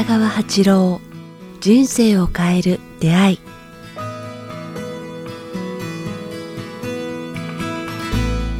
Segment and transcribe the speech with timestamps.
[0.00, 0.98] 北川八郎
[1.60, 3.38] 人生を変える出会い。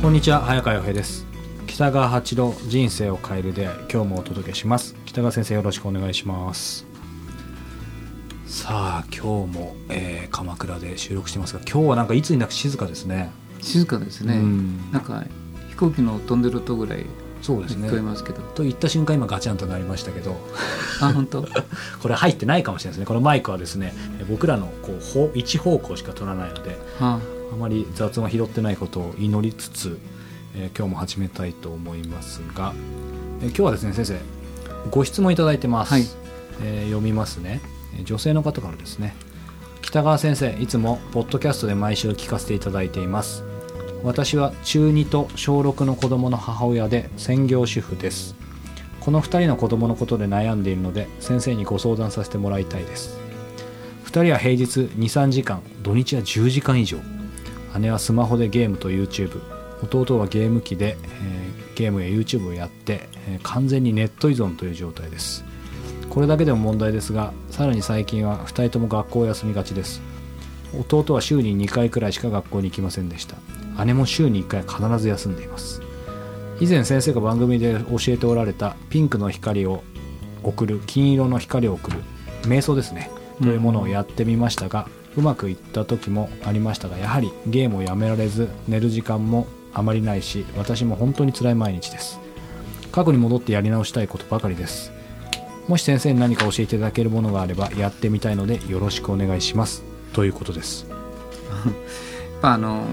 [0.02, 1.24] こんにちは早川洋平です。
[1.66, 3.78] 北川八郎人生を変える出会い。
[3.90, 4.94] 今日もお届けします。
[5.06, 6.84] 北川先生よろしくお願いします。
[8.46, 13.30] さあ今日も、えー鎌倉で収録してますが今日はなんかいつになく静かですね。
[13.62, 14.92] 静かですね、うん。
[14.92, 15.24] なんか
[15.70, 17.06] 飛行機の飛んでる音ぐらい
[17.42, 17.88] そうですね。
[17.88, 20.36] 聞こえますけど、と言った瞬間今ガチャンとなりましたけど。
[21.00, 21.42] あ本当？
[22.02, 23.06] これ入ってないかもしれないですね。
[23.06, 23.94] このマイクはですね
[24.28, 27.18] 僕らのこうほ一方向しか取らないのであ。
[27.52, 29.98] あまり雑音が拾ってないことを祈りつつ、
[30.54, 32.72] えー今日も始めたいと思いますが、
[33.42, 34.18] えー今日はですね先生
[34.90, 36.06] ご質問いただいてます、はい。
[36.62, 37.60] えー読みますね。
[37.96, 39.14] えー女性の方からですね。
[39.82, 43.42] 北川先生いつもポッドキャストで毎週聞かせていただいています
[44.02, 48.34] 私は中2と小6の子供の母親で専業主婦です。
[49.00, 53.18] この2人の子供のことで悩んでいるので先生にご相談させてもらいたいです。
[54.06, 56.98] 2人は平日23時間土日は10時間以上。
[57.78, 59.40] 姉はスマホでゲームと YouTube
[59.82, 65.44] 弟はゲーム機で、えーゲームや YouTube をやって、えー完全にネット依存という状態です。
[66.10, 70.00] これだけでも問題ですがさらに最近は2人とも学校を休みがちです。
[70.78, 73.36] 弟は週に2回くらいしか学校に行きませんでした。
[73.84, 75.82] 姉も週に1回必ず休んでいます。
[76.60, 79.82] 以前先生が番組で教えておられたピンクの光を
[80.42, 81.98] 送る金色の光を送る
[82.42, 83.10] 瞑想ですね。
[83.42, 84.86] というものをやってみましたが、
[85.16, 92.20] うまくいった時もありましたがやはりゲームをやめられず寝る時間もあまりないし私も本当に辛い毎日です。
[92.92, 94.92] 過去に戻ってやり直したいことばかりです。
[95.68, 99.84] もし先生に何か教えていただけるものがあればやってみたいのでよろしくお願いします。
[100.12, 100.86] ということです。
[102.42, 102.84] まああの、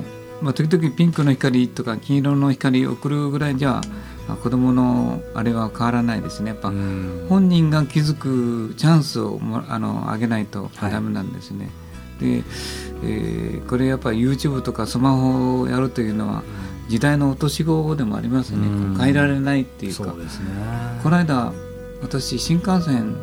[0.42, 3.82] まあ、時々ピンクの光とか金色の光を送るぐらいじゃ
[4.28, 6.50] まあ子供のあれは変わらないですね。
[6.50, 6.70] やっぱ
[7.30, 10.92] 本人が気づくチャンスをもあのあげないとはい。
[10.92, 11.70] ダメなんですね。
[12.20, 12.44] で、
[13.04, 16.44] えーこれやっぱり YouTube とかスマホをやるというのは
[16.88, 18.68] 時代の落とし子でもありますね。
[18.68, 18.98] うん。
[18.98, 20.04] 変えられないっていうか。
[20.04, 20.26] そうね。
[21.04, 21.52] この間
[22.02, 23.16] 私新幹線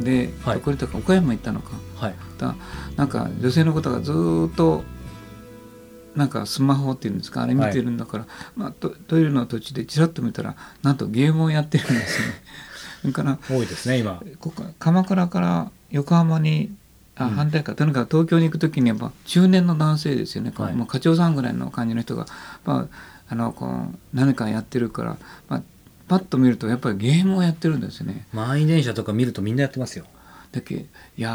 [0.00, 0.54] ではい。
[0.56, 1.70] どこに行ったか岡山行ったのか。
[1.96, 2.14] はい。
[2.38, 2.54] だ
[2.96, 4.82] なんか女性の方がずーっと
[6.16, 12.34] なんかスマホっていうんですかあれ見てるんだから、まあ、トトイレの途中でちらっと見たらなんとゲームをやってるんですね。
[13.02, 14.22] それから多いですね今。
[14.40, 16.74] ここ鎌倉から横浜に
[17.14, 17.30] あうん。
[17.32, 20.74] 反対か、とにかく東京に行く時にやっぱ中年の男性ですよね、はい。
[20.74, 22.26] もう課長さんぐらいの感じの人が、
[22.64, 25.16] まあ、あのこう何かやってるから、
[25.48, 25.62] まあ、
[26.08, 28.26] パッと見るとやっぱりゲームをやってるんですね。
[28.32, 30.06] 満員電車とか見るとみんなやってますよ
[30.52, 30.86] だけい
[31.16, 31.32] やー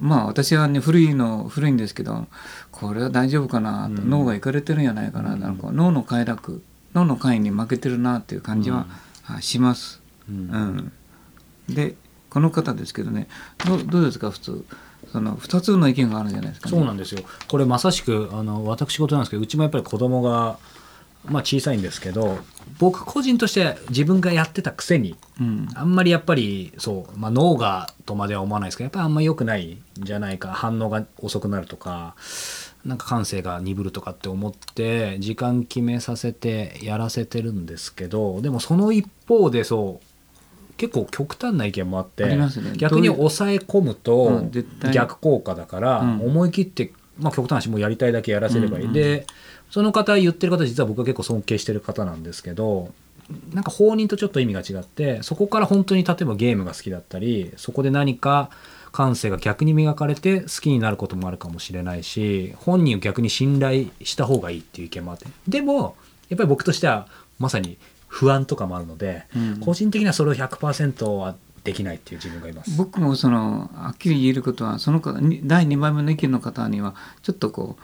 [0.00, 2.26] まあ私はね古いの古いんですけど
[2.72, 4.10] これは大丈夫かなと、うん。
[4.10, 5.40] 脳がいかれてるんじゃないかな、うん。
[5.40, 6.62] なんか脳の快楽
[6.94, 8.86] 脳の快に負けてるなっていう感じは、
[9.26, 10.00] あします。
[10.30, 10.92] うん。
[11.68, 11.94] うん、で
[12.30, 13.28] この方ですけどね
[13.66, 14.64] どうどうですか普通。
[15.12, 17.22] その2つの意見があるじゃないですか、ね、そうなんですよ。
[17.48, 20.58] これまさしくあの私事なんですけどうちもやっぱり子供が
[21.28, 22.38] まあ小さいんですけど
[22.78, 25.68] 僕個人として自分がやってたくせにうん。
[25.74, 32.14] あんまりやっぱりそう、まあ、脳がとまでは思わないですけどやっぱりあんまり良くないんじゃないか反応が遅くなるとか
[32.84, 40.06] なんか感性が鈍るとかって思って時間決めさせてやらせてるんですけどでもその一方でそう
[40.76, 42.38] 結構極端な意見もあってね。
[42.76, 44.44] 逆に抑え込むうと
[44.92, 46.20] 逆効果だからうん。
[46.20, 48.92] 思い切って、まあ、極端な話もうやりたいだけやらせればいい、うんうん。
[48.92, 49.26] で
[49.70, 52.92] その方言ってる方実は僕は結構尊敬してる方なんですけど
[53.52, 58.50] なんか放任とちょっと意味が違ってそこから本当に例えばゲームが好きだったりそこで何か
[58.92, 65.96] 感性が逆に磨かれて好きになることもあるかもしれないし本人を逆に信頼した方がいいっていう意見もあってでも
[66.28, 67.78] やっぱり僕としてはまさに
[68.08, 72.76] 不安とかもあるので、うん個人的にはそれを100%はできないっていう自分がいます。
[72.78, 75.00] 僕もそのはっきり言えることはその
[75.44, 77.82] 第2番目の意見の方にはちょっとこう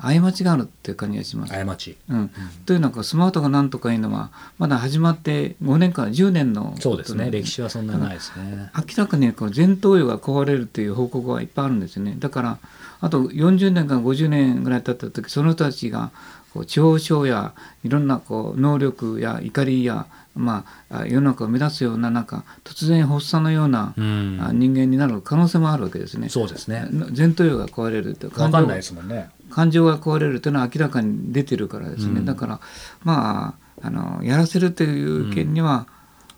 [0.00, 1.52] 過ちがあるっていう感じがします。
[1.52, 2.30] 過ちうん
[2.66, 8.70] というのはスマートがなんとかいうのはまだ始まって5年から10年のそうですね歴史はそんなにないですね。
[8.76, 12.58] 明らかにこの前頭葉が壊れるという報告はいっぱいあるんですよねだから
[13.00, 16.10] あと40年から50年ぐらい経った時その人たちが
[16.52, 17.54] こう地方症や
[17.84, 26.28] いろんなこう能力や怒りや、まあ、あ世の中を目指すようななんか突然発作のような、人間になる可能性もあるわけですね。
[26.28, 26.88] そうですね。
[27.16, 29.30] 前頭葉が壊れるってわかんないですもんね。
[29.50, 32.24] 感情が壊れるというのは明らかに出てるからですね、うん。
[32.24, 32.60] だから
[33.02, 35.86] まああのやらせるという件には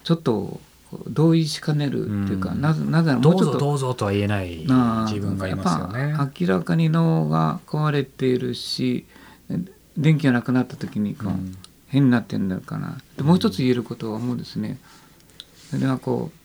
[0.05, 0.61] ちょっと
[1.09, 2.61] 同意しかねるっていうか、うん。
[2.61, 6.09] なぜなぜもうちょっとぞどうぞとは言えない自分がいますよね。
[6.11, 9.07] やっぱ明らかに脳が壊れているし
[9.97, 11.57] 電気がなくなった時にこう、うん。
[11.89, 12.99] 変になってるんだかな。
[13.19, 14.79] でもう一つ言えることは思うんですね。
[15.71, 16.43] それはこう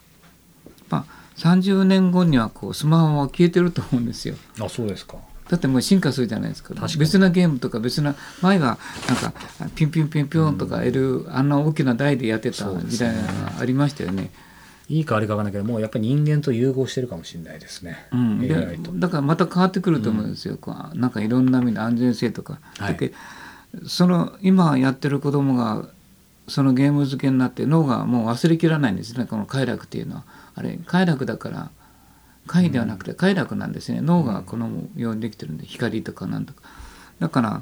[0.89, 1.05] まあ、
[1.37, 4.35] 30年後にはこうスマホは消えてると思うんですよ。
[4.59, 5.17] あそうですか
[5.49, 6.73] だってもう進化するじゃないですか。
[6.97, 8.77] 別なゲームとか別な前は
[9.07, 9.33] なんか
[9.75, 13.21] ピンピンピンピンとか L、あんな大きな台でやってた時代が
[13.59, 14.31] ありましたよね。
[14.89, 22.93] いいか悪いか分かんないけどもうやっぱり人間と融合してるかもしれないですね、うん、だからまた変わってくると思うんですよ、こうなんかいろんな意味で安全性とか、はい。
[22.93, 23.11] だけ
[23.85, 25.89] その今やってる子供が
[26.47, 29.25] そのゲーム漬けになって脳がもう忘れきらないんですね。
[29.25, 30.23] この快楽っていうのは。
[30.55, 31.69] あれ快楽だから
[32.47, 36.61] 快ではなくて快楽なんですね、脳がこのようにできてるんで光とかなんとか。
[37.19, 37.61] だから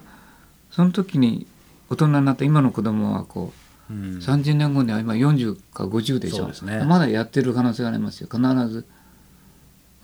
[0.72, 1.48] その時に
[1.90, 4.18] 大人になった今の子供はこううん。
[4.18, 6.52] 30年後には今40か50でしょ。
[6.54, 6.84] そうね。
[6.86, 8.30] まだやってる可能性がありますよ。
[8.32, 8.86] 必ず、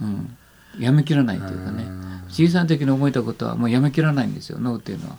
[0.01, 0.37] うん、
[0.79, 1.83] やめきらないというかね。
[1.83, 2.23] うん。
[2.29, 4.59] 小さい時に覚えたことはもうやめきらないんですよ。
[4.59, 5.17] 脳っていうのは。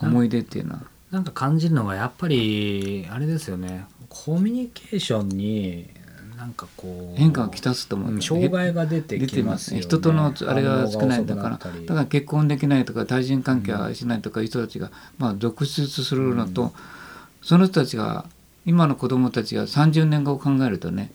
[0.00, 0.82] 思い出っていうのは。
[1.10, 3.86] なんか感じるのがやっぱりあれですよね。
[4.08, 5.90] コミュニケーションに
[6.36, 9.80] なんかこう変化がきたすと思う、うん障害が出て出きてますすね。
[9.80, 16.72] 人とのあれが少ないんだからだから結婚できないとか対人関係はしないとかいう人たちが、まあ、続出するのと、
[17.42, 18.26] その人たちが
[18.66, 21.10] 今の子供たちが30年後を考えるとね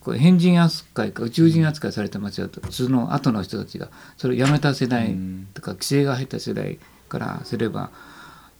[0.00, 2.60] こう変人扱いか宇宙人扱いされてますよと。
[2.70, 5.16] その後の人たちがそれをやめた世代
[5.54, 6.78] とか規制が入った世代
[7.08, 7.90] からすれば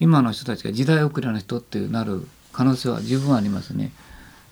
[0.00, 3.92] 今の人たちが時代遅れの人ってなる可能性は十分ありますね。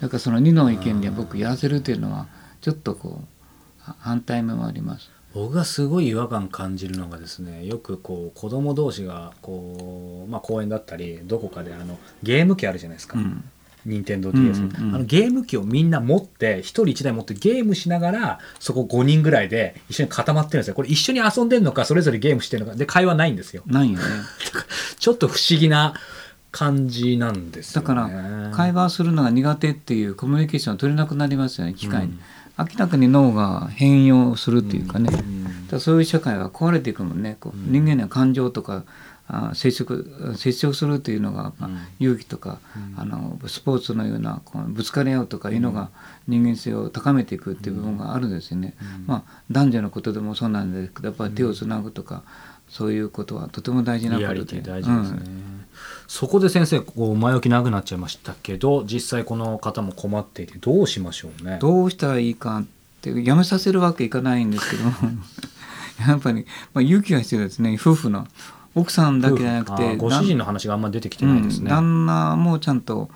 [0.00, 2.26] だからその2の意見で僕やらせるというのは
[2.60, 5.10] ちょっとこうは反対面もあります。
[5.34, 13.44] 僕がすごい違和感感じるのがですねよくこう子供同士がこう、まあ、公園だったりどこかであのゲーム機あるじゃないですか、うん。
[13.84, 14.94] 任天堂 d s うんうんうん。
[14.96, 20.74] あのゲーム機をみんな持って一人一台持ってゲームしながらそこ5人ぐらいで一緒に固まってるんですよ。
[20.74, 22.76] これ一緒に遊んでるのかそれぞれゲームしてるのか。
[22.76, 23.62] で会話ないんですよ。
[23.66, 24.04] ないよね。
[24.98, 25.94] ちょっと不思議な
[26.50, 32.18] 感じなんですよ、だね、から会話するのが苦手っていうコミュニケーションを取れなくなりますよね機械に、
[32.58, 35.22] 明らかに脳が変容するっていうかね、だか
[35.72, 37.36] らそういう社会は壊れていくもんね。
[37.38, 38.84] こう人間には感情とか
[39.30, 41.78] あ接触接触するっていうのが、まあうん。
[42.00, 42.60] 勇気とか、
[42.96, 45.90] あのスポーツのようなこうぶつかり合うとかいうのが
[46.26, 48.74] 人間性を高めていくっていう部分があるんですよね、
[49.06, 52.22] まあ男女のことでもそうなんですけどやっぱり手をつなぐとか、
[52.68, 54.60] そういうことはとても大事なことで。
[54.60, 55.64] 大事ですね、うん。
[56.06, 61.58] そこで先生こう前置き長くなっちゃいましたけど実際この方も困っていてどうしましょうね。
[61.60, 62.64] どうしたらいいかっ
[63.00, 64.84] てやめさせるわけいかないんですけど。
[66.06, 67.76] やっぱり、まあ、勇気が必要ですね。
[67.80, 68.26] 夫婦の。
[68.74, 73.10] 奥さんだけじゃなくあてーご主人の話があんま出てきてないですね、うん、旦那もちゃんと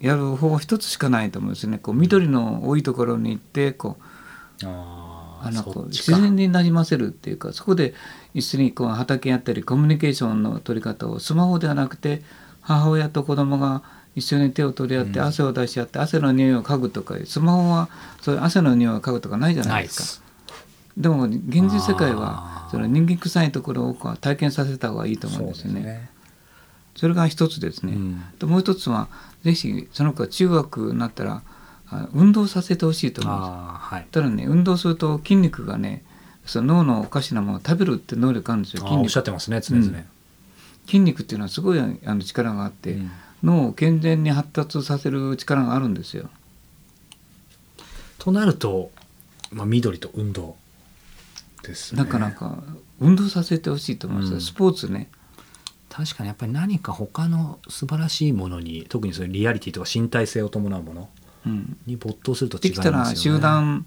[0.00, 1.78] やる方法一つしかないと思うんですね。
[1.78, 7.94] こう緑の多いところに行ってこうああのこう自然になじませるっていうかそこで
[8.38, 12.22] 一緒にこう畑やったりコミュニケーションの取り方をスマホではなくて
[12.60, 13.82] 母親と子供が
[14.14, 17.88] 一緒に手を取り合って汗を出し合って汗の匂いを嗅ぐとかスマホは
[18.20, 20.04] そういう汗の匂いを嗅ぐとかないじゃなないいでですか。
[20.04, 20.22] す
[20.96, 26.10] でも現実世界はその人間臭いところを体験させた方がいいと思うんですよね。
[26.96, 27.92] それが一つですね。
[27.92, 29.08] うんでもう一つは
[29.44, 31.42] ぜひその子が中学になったら
[31.90, 33.50] あ運動させてほしいと思うんです。
[33.94, 36.02] はいただね運動すると筋肉がね
[36.48, 40.04] その脳のおかしなものを食べるって能力あるんですよ筋あーおっしゃっ肉てますね常々、うん。
[40.86, 43.10] 筋肉っていうのはすごいあの力があって、うん。
[43.44, 46.30] 脳を健全に発達させる力があるんですよ。
[48.18, 48.90] となると、
[49.52, 50.56] まあ、緑と運動
[51.62, 52.02] ですね。
[52.02, 52.62] だからなんか
[52.98, 54.30] 運動させてほしいと思うんです。
[54.30, 54.40] よ、うん。
[54.40, 55.10] スポーツね。
[55.90, 61.08] 確かにやっぱり何か他の素晴らしいものに特にそういうリアリティとか身体性を伴うもの
[61.46, 62.90] うん、に没頭すると違でいますよね。
[62.90, 63.86] きたら集団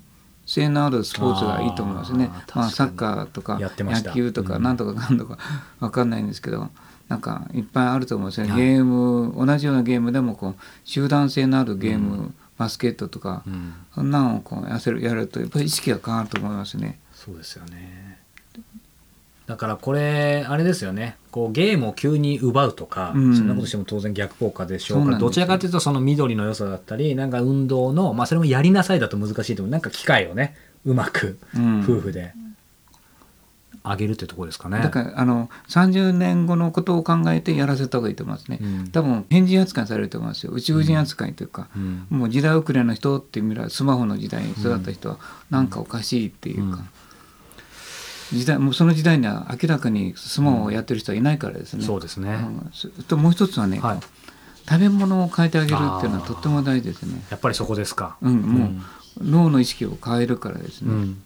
[0.52, 2.30] 性のあるスポーツがいいと思いますね。
[2.54, 4.64] まあ、サッカーとか野球とかうん。
[4.64, 5.38] なんとかかんとか
[5.80, 6.70] わかんないんですけど、
[7.08, 8.62] なんかいっぱいあると思うんですよね、はい。
[8.62, 12.36] ゲーム同じようなゲームでもこう集団性のあるゲーム、うん。
[12.58, 13.74] バスケットとか、うん。
[13.96, 17.00] そんなのをこうやせるやるとやっぱり意識が変わると思いますね。
[17.14, 18.20] そうですよね
[19.52, 21.18] だからこれあれですよね。
[21.30, 23.36] こうゲームを急に奪うとか、うん。
[23.36, 30.56] そんなことしても当然逆効果でしょうからどちらかというとその緑の良さだったりなんか運動のまあそれもやりなさいだと難しいと思うなんか機会をね
[30.86, 31.82] うまくうん。
[31.82, 32.34] 夫婦で
[33.84, 34.80] 上げるってところですかね。
[34.80, 38.60] だからあの30年後のことを考えてやらせた方がいいと思いますね。
[38.62, 38.88] うん。
[38.92, 40.54] 多分変人扱いされると思いますよ。
[40.54, 42.06] 宇宙人扱いというか、うん。
[42.10, 45.18] もう時代遅れの人っていう意味ではスマホの時代に育った人は
[45.50, 46.86] なんかおかしいっていうか、
[48.32, 51.84] 時代もうその時代には明らかにスマホをやってる人はいないからですね。
[51.84, 54.00] そうですね、うんともう一つはね、はい
[54.70, 57.22] 食べ物を変えてあげるっていうのはとっても大事ですね。
[57.32, 58.16] やっぱりそこですか。
[58.22, 58.72] うん、もう、
[59.20, 60.94] 脳の意識を変えるからですね。
[60.94, 61.24] うん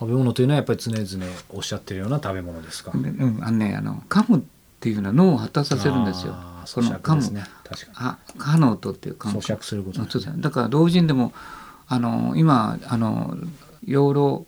[0.00, 2.90] 食べ物というのはやっぱり常々おっしゃってるような食べ物ですか。
[2.92, 4.42] でうん、あのねあの噛むっ
[4.80, 6.64] ていうのは脳を発達させるんですよあ。
[6.66, 7.44] ーこの咀嚼ですね。
[7.68, 9.42] 確かあ可能とっていう感に。
[9.42, 11.34] 咀嚼することだから老人でも
[11.86, 13.36] あの今あの
[13.84, 14.46] 養老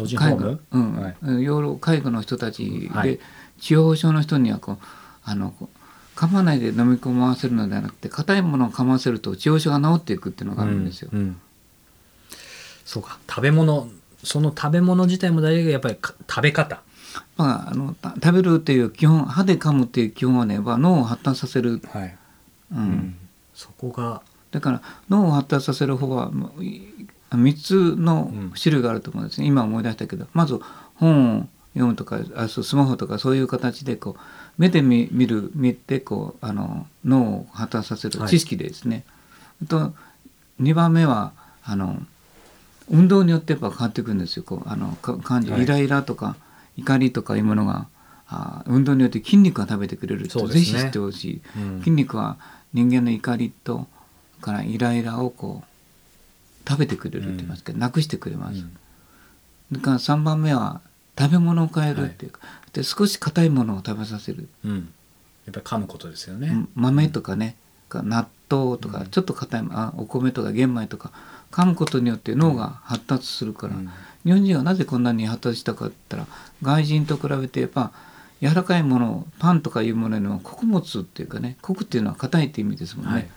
[0.00, 0.96] 老人ホー介護ム、うん。
[0.96, 1.44] はい。
[1.44, 3.18] 養老介護の人たちで、はい。
[3.60, 4.78] 地方症の人にはこう
[5.24, 5.54] あの
[6.16, 11.10] 噛まないで飲み込ませるのではなくて硬いものを噛ませると地方症が治っていくっていうのがあるんですよ。
[11.12, 11.40] うんうん。
[12.84, 13.18] そうか。
[13.28, 13.88] 食べ物
[14.24, 16.82] その食べ物自体も大事だけどやっぱりか食べ方。
[17.36, 22.16] まあ、あのた食べるっていう基本歯で噛むっていう基本はね脳を発達させる、はい、
[22.72, 23.16] うん。
[23.54, 26.30] そこがだから脳を発達させる方は
[27.36, 30.26] 3つの種類があると思うんですね、今思い出したけど。
[30.32, 30.58] まず
[30.94, 34.20] 本を読むとかあそうスマホとかそういう形でこう
[34.58, 38.28] 目で見見る見てこうあの脳を発達させるはい。
[38.28, 39.04] 知識でですね、
[39.62, 39.92] あと
[40.60, 41.32] 2番目は
[41.64, 42.02] あの
[42.88, 44.42] 運動によってやっぱ変わってくるんですよ。
[44.42, 45.62] こうあのか感じ、はい。
[45.62, 46.36] イライラとか
[46.76, 47.86] 怒りとかいうものが
[48.26, 51.42] あ運動によって筋肉が食べてくれるっぜひ知ってほしい。
[51.56, 51.78] うん。
[51.78, 52.36] 筋肉は
[52.72, 53.86] 人間の怒りと
[54.40, 55.69] からイライラをこう
[56.70, 58.60] 食べてくれるって言いますけど、なくしてくれます。
[58.60, 58.76] うん。
[59.72, 60.80] だから3番目は
[61.18, 62.40] 食べ物を変えるっていうか、
[62.72, 64.80] で少し硬いものを食べさせる、うん、や
[65.50, 66.68] っぱり噛むことですよね、うん。
[66.76, 67.56] 豆とかね
[67.88, 69.06] か納豆とか、うん。
[69.08, 71.10] ちょっと硬いあお米とか玄米とか
[71.50, 73.90] 噛むことによって脳が発達するから、うん。
[74.24, 77.90] 日本人はなぜこんなに発達したかって言ったら外人と比べてやっぱ
[78.40, 83.12] 柔らかいものパンとかいうものよりも穀物っていうかね穀っていうのは硬いって意味ですもんね。
[83.12, 83.28] はい、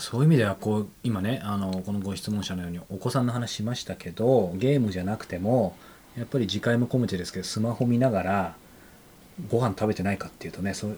[0.00, 5.76] そういう意味ではこう今ねあのこのご質問者のようにお子さんの話しましたけどゲームじゃなくても
[6.16, 8.54] やっぱり次回も込めてですけどスマホ見ながら
[9.50, 10.96] ご飯食べてないかっていうとねそう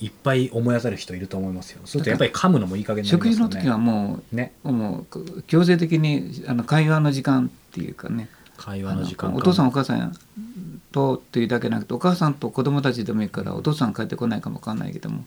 [0.00, 1.80] いいっぱい思い当たる人いると思いますよ。
[1.84, 3.54] そうするとやっぱり噛むのもいい加減になり食ますよね。
[3.54, 4.52] 事の時はもね。
[4.64, 8.28] うもう強制的にあの会話の時間っていうかね。
[8.56, 10.16] 会話の時間お父さんお母さん
[10.92, 15.24] とっていうだけじゃなくてお母さんと子供たちでもいいからお父さん帰ってこないかもわかんないけども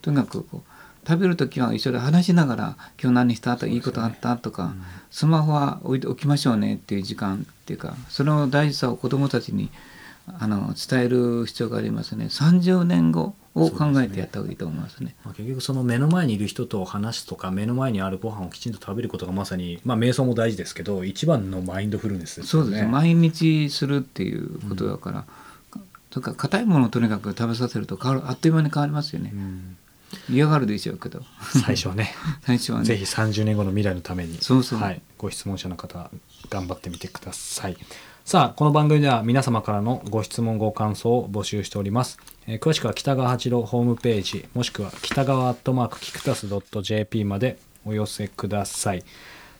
[0.00, 4.74] とにかくこう食べる時は一緒で話しながら「今日何した?」とか「いいことあった?」とか、
[5.10, 9.70] スマホは置いておきましょうねっていう時間っていうかその大事さを子供たちに
[10.38, 15.16] あの伝える必要がありますね30年後を考えてやった方がいいと思いますね。
[15.24, 22.66] まあ、結局その目の前にいる人と話すとか目の前にあるご飯をきちんと食べることがまさに、まあ、瞑想も大事ですけど一番のマインドフルネスですよね。
[22.66, 25.24] そうですね毎日するっていうことだから、
[26.12, 29.76] それから硬いものをとにかく食べさせると変わるあっという間に変わりますよね、うん
[30.30, 31.22] 嫌がるでしょうけど。
[31.64, 32.14] 最初はね。
[32.44, 32.84] 最初はね。
[32.84, 34.80] ぜひ30年後の未来のためにそうそう。
[34.80, 36.10] はい、ご質問者の方
[36.50, 37.76] 頑張ってみてください。
[38.28, 46.46] さあこの番組では皆様からのご質問ご感想を募集しております、えー詳しくは北川八郎ホームページもしくは北川アットマークキクタス
[46.82, 49.02] .jp までお寄せください。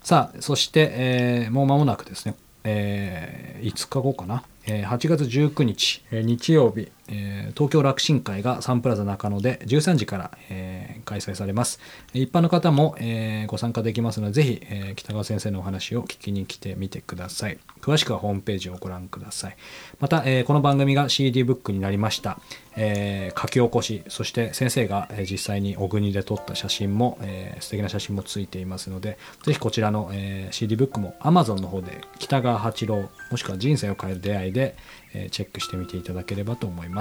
[0.03, 11.81] さあそして、えーもう間もなくですね、えー5日後かな、えー8月19日、えー日曜日、えー東京楽神会がサンプラザ中野で13時から、えー開催されます。
[12.13, 17.59] 一般の方も、えーご参加できますのでぜひ、えー北川先生のお話を聞きに来てみてください。
[17.81, 19.57] 詳しくはホームページをご覧ください。
[20.01, 22.39] また、えーこの番組が CD ブックになりました、
[22.77, 34.77] えー書き起こしそして先生が、えー実際に小国で撮った写真も、えー素敵な写真もついていますのでぜひこちらの、えー CD ブックも Amazon の方で北川八郎もしくは人生を変える出会いで、
[35.15, 36.98] えーチェックしてみていただければと思います。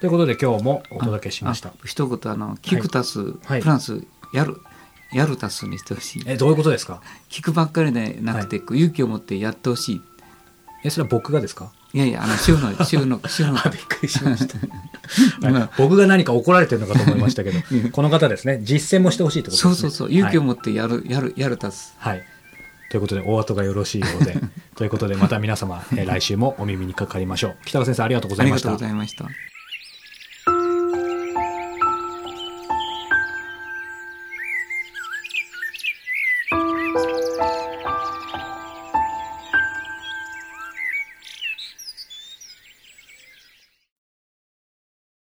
[0.00, 1.68] ということで今日もお届けしました。
[1.70, 3.60] あ一言あのキクタス、はい。
[3.60, 4.02] プラス
[4.32, 4.60] やる
[5.12, 6.22] やるタスにしてほしい。
[6.26, 7.02] えどういうことですか？
[7.28, 10.00] 聞くばっかりでなくて、こう勇気を持ってやってほしい。
[10.84, 11.72] えそれは僕がですか？
[11.92, 14.54] いやいやあの週の週の週のあびっくりしました。
[15.76, 17.58] 僕が何か怒られてるのかと思いましたけど
[17.90, 18.60] この方ですね。
[18.62, 19.74] 実践もしてほしいってことですね。
[19.74, 20.12] そうそうそう。
[20.12, 21.94] 勇気をはい持ってやる、やるやるタス。
[21.98, 22.22] はい。
[22.90, 24.36] ということで、お後がよろしいようで、
[24.80, 27.56] ということで、また皆様、えー来週もお耳にかかりましょう。
[27.66, 28.88] 北川先生、ありがとうございましたありがとうご。
[28.88, 29.59] ざいました。